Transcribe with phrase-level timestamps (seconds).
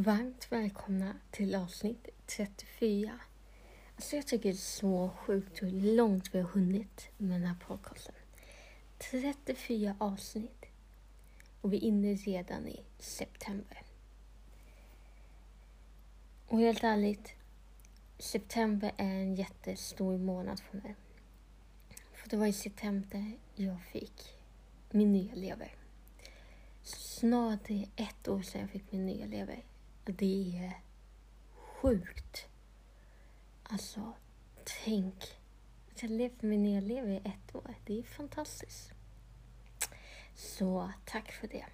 [0.00, 3.20] Varmt välkomna till avsnitt 34.
[3.96, 7.56] Alltså jag tycker det är så sjukt hur långt vi har hunnit med den här
[7.66, 8.14] podcasten.
[8.98, 10.64] 34 avsnitt.
[11.60, 13.82] Och vi är inne redan i september.
[16.46, 17.32] Och helt ärligt,
[18.18, 20.94] september är en jättestor månad för mig.
[22.12, 24.34] För det var i september jag fick
[24.90, 25.74] min nya lever.
[26.82, 29.64] Snart det är ett år sedan jag fick min nya lever.
[30.12, 30.72] Det är
[31.54, 32.46] sjukt.
[33.62, 34.12] Alltså,
[34.84, 35.14] tänk
[35.90, 37.74] att jag levt med nya lever i ett år.
[37.84, 38.92] Det är fantastiskt.
[40.34, 41.66] Så tack för det.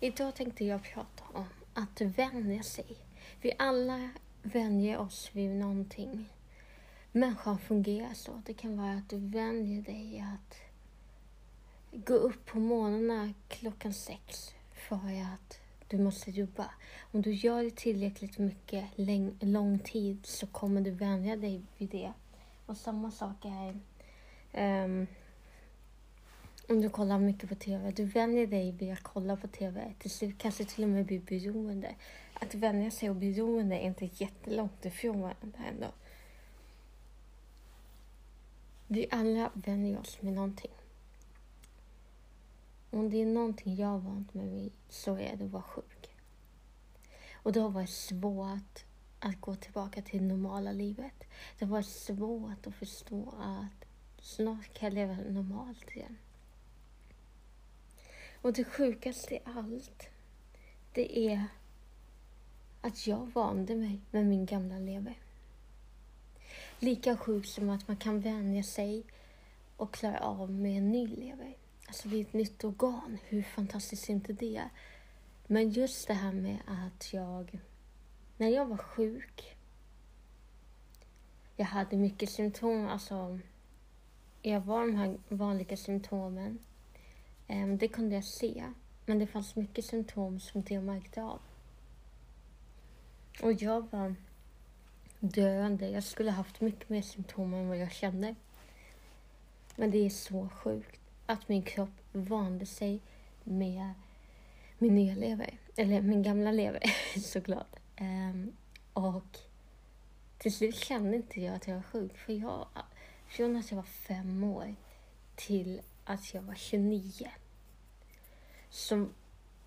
[0.00, 2.96] Idag tänkte jag prata om att vänja sig.
[3.40, 4.10] Vi alla
[4.42, 6.28] vänjer oss vid någonting.
[7.12, 8.42] Människan fungerar så.
[8.46, 10.56] Det kan vara att du vänjer dig att
[11.92, 14.96] gå upp på morgnarna klockan sex för
[15.34, 16.70] att du måste jobba.
[17.12, 18.84] Om du gör det tillräckligt mycket
[19.40, 22.12] lång tid så kommer du vänja dig vid det.
[22.66, 23.80] Och samma sak är
[24.84, 25.06] um,
[26.68, 27.90] om du kollar mycket på TV.
[27.90, 29.92] Du vänjer dig vid att kolla på TV.
[29.98, 31.94] Till slut kanske till och med blir beroende.
[32.34, 35.86] Att vänja sig och beroende är inte jättelångt ifrån varandra ändå.
[38.86, 40.75] Vi alla vänjer oss med någonting.
[42.96, 46.16] Om det är någonting jag har vant mig vid så är det att vara sjuk.
[47.32, 48.84] Och det har varit svårt
[49.18, 51.24] att gå tillbaka till det normala livet.
[51.58, 53.88] Det har varit svårt att förstå att
[54.20, 56.18] snart kan jag leva normalt igen.
[58.42, 60.08] Och det sjukaste i allt,
[60.92, 61.44] det är
[62.80, 65.18] att jag vande mig med min gamla lever.
[66.78, 69.04] Lika sjukt som att man kan vänja sig
[69.76, 71.56] och klara av med en ny lever.
[71.86, 73.18] Alltså det är ett nytt organ.
[73.24, 74.68] Hur fantastiskt är inte det?
[75.46, 77.58] Men just det här med att jag,
[78.36, 79.56] när jag var sjuk,
[81.56, 83.38] jag hade mycket symptom, alltså
[84.42, 86.58] jag var de här vanliga symptomen.
[87.46, 88.64] Ehm, det kunde jag se,
[89.06, 91.40] men det fanns mycket symptom som inte jag märkte av.
[93.42, 94.14] Och jag var
[95.20, 95.88] döende.
[95.88, 98.34] Jag skulle haft mycket mer symptom än vad jag kände.
[99.76, 103.00] Men det är så sjukt att min kropp vande sig
[103.44, 103.94] med
[104.78, 105.58] min nya lever.
[105.76, 106.82] Eller min gamla lever
[107.20, 107.76] såklart.
[108.00, 108.52] Um,
[108.92, 109.38] och
[110.38, 112.18] till slut kände inte jag att jag var sjuk.
[112.18, 112.68] För jag,
[113.28, 114.74] från att jag var fem år
[115.34, 117.30] till att jag var 29
[118.70, 119.06] så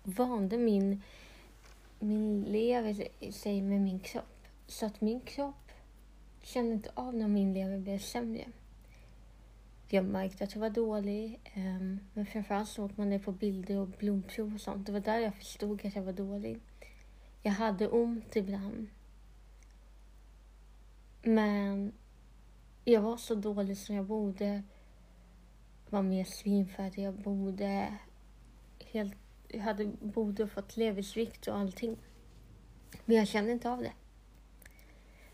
[0.02, 1.02] vande min,
[1.98, 4.46] min lever sig med min kropp.
[4.66, 5.72] Så att min kropp
[6.42, 8.44] kände inte av när min lever blev sämre.
[9.92, 11.40] Jag märkte att jag var dålig.
[11.56, 14.86] Um, men framförallt såg man det på bilder och blodprov och sånt.
[14.86, 16.60] Det var där jag förstod att jag var dålig.
[17.42, 18.86] Jag hade ont ibland.
[21.22, 21.92] Men
[22.84, 24.62] jag var så dålig som jag borde
[25.88, 27.02] vara mer svinfärdig.
[27.02, 27.96] Jag borde
[28.78, 29.14] helt,
[29.48, 31.96] jag hade, borde fått leversvikt och allting.
[33.04, 33.92] Men jag kände inte av det.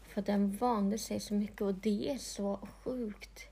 [0.03, 3.49] För den vande sig så mycket och det är så sjukt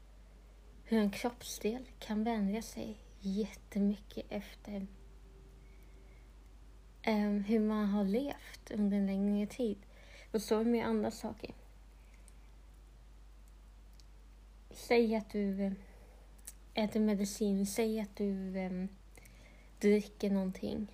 [0.84, 4.87] hur en kroppsdel kan vänja sig jättemycket efter
[7.06, 9.78] um, hur man har levt under en längre tid.
[10.33, 11.55] Och så är med andra saker.
[14.71, 15.75] Säg att du ehm,
[16.75, 18.89] äter medicin, säg att du um,
[19.81, 20.89] dricker någonting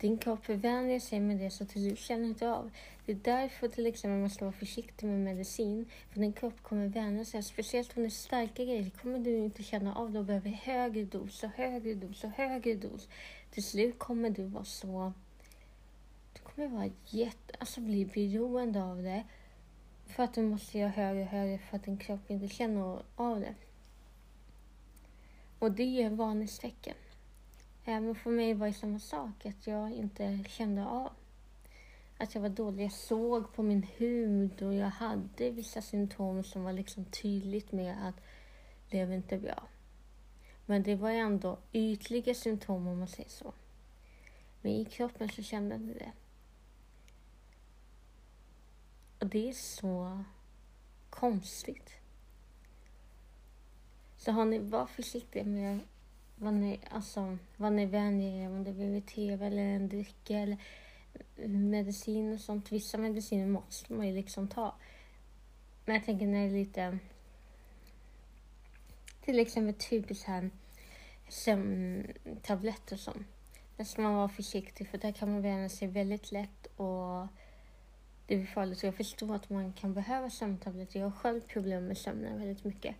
[0.00, 2.70] din kropp vänjer sig med det så att du känner inte av.
[3.06, 5.86] Det är därför till exempel man ska vara försiktig med medicin.
[6.12, 7.42] För din kropp kommer vänja sig.
[7.42, 11.04] Speciellt om det är starka grejer kommer du inte känna av det och behöver högre
[11.04, 13.08] dos och högre dos och högre dos.
[13.50, 15.12] Till slut kommer du vara så...
[16.32, 17.54] Du kommer vara jätte...
[17.58, 19.24] Alltså bli beroende av det.
[20.06, 23.40] För att du måste göra högre och högre för att din kropp inte känner av
[23.40, 23.54] det.
[25.58, 26.94] Och det är varningstecken.
[27.88, 31.12] Men för mig var det samma sak, att jag inte kände av
[32.18, 32.84] att jag var dålig.
[32.84, 38.08] Jag såg på min hud och jag hade vissa symptom som var liksom tydligt med
[38.08, 38.14] att
[38.90, 39.68] det var inte bra.
[40.66, 43.52] Men det var ändå ytliga symptom om man säger så.
[44.62, 46.12] Men i kroppen så kände jag det.
[49.18, 50.24] Och det är så
[51.10, 51.90] konstigt.
[54.16, 55.80] Så har ni, var försiktiga med
[56.36, 60.58] vad ni, alltså, vad ni vänjer er om det blir tv eller en dricka eller
[61.48, 62.72] medicin och sånt.
[62.72, 64.74] Vissa mediciner måste man ju liksom ta.
[65.84, 66.98] Men jag tänker när det är lite
[69.24, 70.50] till exempel typiskt här
[71.28, 73.26] sömntabletter och sånt.
[73.76, 77.26] Där ska man vara försiktig för där kan man vänja sig väldigt lätt och
[78.26, 78.82] det blir farligt.
[78.82, 81.00] Jag förstår att man kan behöva sömntabletter.
[81.00, 82.96] Jag har själv problem med sömnen väldigt mycket.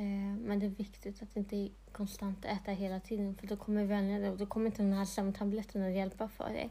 [0.00, 4.18] Eh, men det är viktigt att inte konstant äta hela tiden för då kommer vänja
[4.18, 6.70] dig och då kommer inte den här sömntabletten att hjälpa för dig.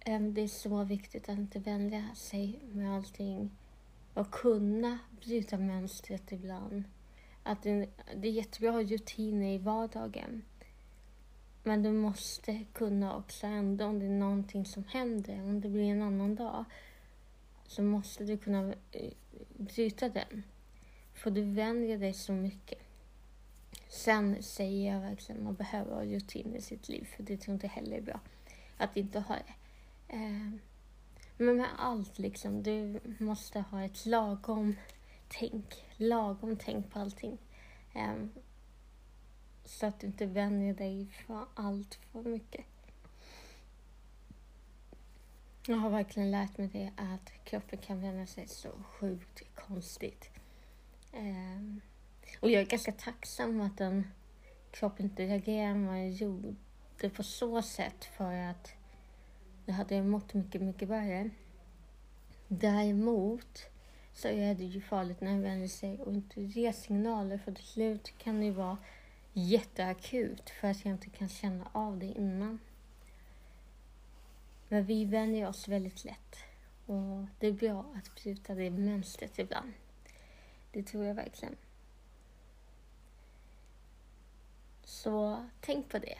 [0.00, 3.50] Ehm, det är så viktigt att inte vänja sig med allting
[4.14, 6.84] och kunna bryta mönstret ibland.
[7.42, 10.42] Att det, det är jättebra att ha rutiner i vardagen.
[11.62, 15.90] Men du måste kunna också ändå om det är någonting som händer, om det blir
[15.90, 16.64] en annan dag,
[17.66, 19.12] så måste du kunna eh,
[19.56, 20.42] bryta den.
[21.16, 22.78] För du vänjer dig så mycket.
[23.88, 27.52] Sen säger jag verkligen att man behöver ha rutin i sitt liv, för det tror
[27.52, 28.20] jag inte heller är bra
[28.76, 29.54] att inte ha det.
[30.14, 30.50] Eh,
[31.36, 34.76] men med allt liksom, du måste ha ett lagom
[35.28, 37.38] tänk, lagom tänk på allting.
[37.94, 38.26] Eh,
[39.64, 42.64] så att du inte vänjer dig för allt för mycket.
[45.66, 50.30] Jag har verkligen lärt mig det att kroppen kan vänja sig så sjukt konstigt.
[51.16, 51.80] Ehm,
[52.40, 54.10] och jag är ganska tacksam att den
[54.70, 56.54] kroppen inte reagerade vad jag gjorde
[57.14, 58.72] på så sätt för att
[59.66, 61.30] jag hade mått mycket, mycket värre.
[62.48, 63.66] Däremot
[64.12, 67.64] så är det ju farligt när man vänjer sig och inte ger signaler för till
[67.64, 68.78] slut kan det ju vara
[69.32, 72.58] jätteakut för att jag inte kan känna av det innan.
[74.68, 76.36] Men vi vänjer oss väldigt lätt
[76.86, 79.72] och det är bra att bryta det mönstret ibland.
[80.76, 81.56] Det tror jag verkligen.
[84.84, 86.18] Så tänk på det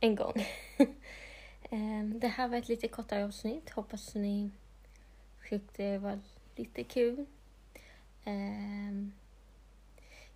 [0.00, 0.34] en gång.
[1.70, 3.70] Ehm, det här var ett lite kortare avsnitt.
[3.70, 4.50] Hoppas ni
[5.48, 6.20] tyckte det var
[6.56, 7.26] lite kul.
[8.24, 9.12] Ehm,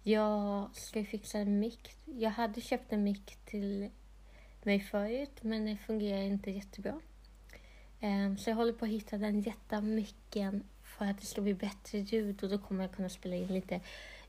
[0.03, 1.97] jag ska fixa en mick.
[2.05, 3.91] Jag hade köpt en mick till
[4.63, 7.01] mig förut, men den fungerar inte jättebra.
[8.01, 10.65] Ehm, så jag håller på att hitta den rätta micken
[10.99, 13.81] för att det ska bli bättre ljud och då kommer jag kunna spela in lite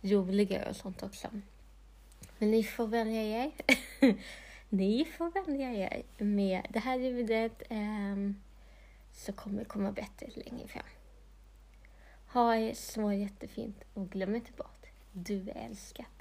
[0.01, 1.27] roligare och sånt också.
[2.37, 3.51] Men ni får vänja er.
[4.69, 8.41] ni får vänja er med det här ljudet um,
[9.13, 10.83] så kommer det komma bättre längre fram.
[12.27, 14.81] Ha det så jättefint och glöm inte bort
[15.11, 16.20] du är älskad.